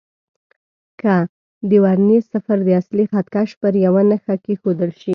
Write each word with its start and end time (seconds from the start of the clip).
که 1.01 1.13
د 1.69 1.71
ورنيې 1.83 2.19
صفر 2.31 2.57
د 2.63 2.69
اصلي 2.81 3.05
خط 3.11 3.27
کش 3.35 3.49
پر 3.61 3.73
یوه 3.85 4.01
نښه 4.09 4.35
کېښودل 4.43 4.91
شي. 4.99 5.09